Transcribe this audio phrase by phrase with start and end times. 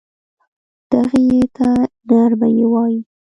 [0.89, 1.67] دغې ی ته
[2.07, 2.99] نرمه یې وايي.